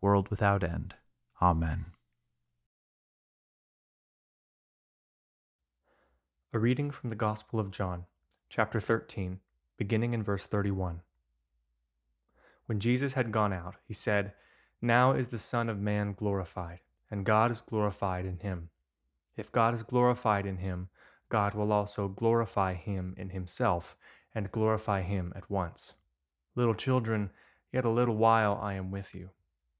[0.00, 0.94] world without end.
[1.40, 1.86] Amen.
[6.52, 8.04] A reading from the Gospel of John,
[8.48, 9.40] chapter 13,
[9.76, 11.02] beginning in verse 31.
[12.66, 14.32] When Jesus had gone out, he said,
[14.80, 18.70] Now is the Son of Man glorified, and God is glorified in him.
[19.36, 20.88] If God is glorified in him,
[21.28, 23.96] God will also glorify him in himself,
[24.34, 25.94] and glorify him at once.
[26.54, 27.30] Little children,
[27.72, 29.30] Yet a little while I am with you.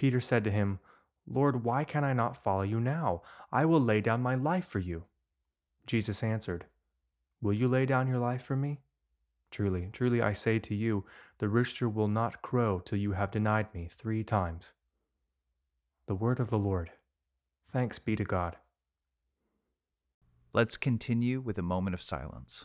[0.00, 0.78] Peter said to him,
[1.26, 3.20] Lord, why can I not follow you now?
[3.52, 5.04] I will lay down my life for you.
[5.86, 6.64] Jesus answered,
[7.42, 8.80] Will you lay down your life for me?
[9.50, 11.04] Truly, truly, I say to you,
[11.36, 14.72] the rooster will not crow till you have denied me three times.
[16.06, 16.92] The word of the Lord.
[17.70, 18.56] Thanks be to God.
[20.54, 22.64] Let's continue with a moment of silence.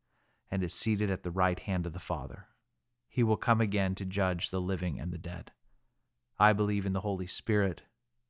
[0.51, 2.47] and is seated at the right hand of the Father.
[3.07, 5.51] He will come again to judge the living and the dead.
[6.37, 7.81] I believe in the Holy Spirit,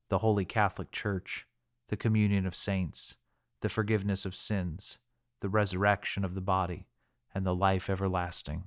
[0.08, 1.46] the Holy Catholic Church,
[1.88, 3.16] the communion of saints,
[3.60, 4.98] the forgiveness of sins,
[5.40, 6.86] the resurrection of the body,
[7.34, 8.64] and the life everlasting.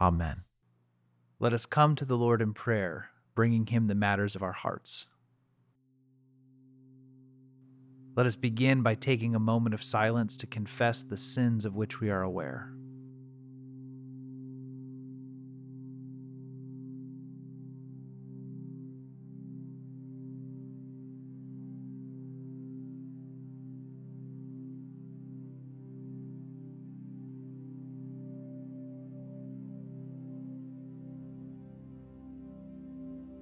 [0.00, 0.42] Amen.
[1.38, 5.06] Let us come to the Lord in prayer, bringing him the matters of our hearts.
[8.16, 12.00] Let us begin by taking a moment of silence to confess the sins of which
[12.00, 12.72] we are aware.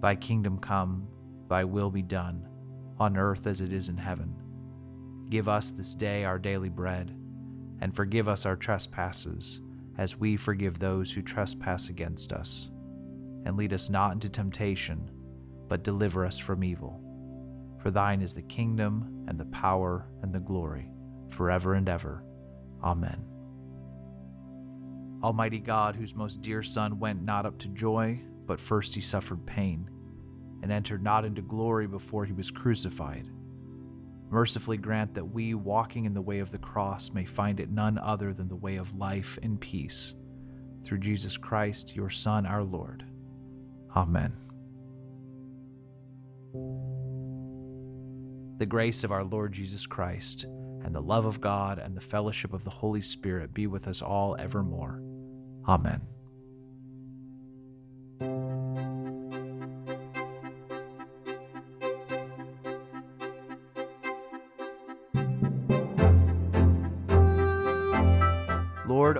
[0.00, 1.08] Thy kingdom come,
[1.48, 2.46] thy will be done,
[2.98, 4.34] on earth as it is in heaven.
[5.28, 7.16] Give us this day our daily bread,
[7.80, 9.60] and forgive us our trespasses,
[9.98, 12.70] as we forgive those who trespass against us.
[13.44, 15.10] And lead us not into temptation,
[15.68, 17.02] but deliver us from evil.
[17.82, 20.90] For thine is the kingdom, and the power, and the glory,
[21.30, 22.24] forever and ever.
[22.82, 23.24] Amen.
[25.22, 29.46] Almighty God, whose most dear Son went not up to joy, but first he suffered
[29.46, 29.88] pain,
[30.62, 33.28] and entered not into glory before he was crucified,
[34.30, 37.98] mercifully grant that we, walking in the way of the cross, may find it none
[37.98, 40.14] other than the way of life and peace.
[40.82, 43.04] Through Jesus Christ, your Son, our Lord.
[43.94, 44.32] Amen.
[48.58, 52.52] The grace of our Lord Jesus Christ, and the love of God, and the fellowship
[52.52, 55.02] of the Holy Spirit be with us all evermore.
[55.68, 56.00] Amen.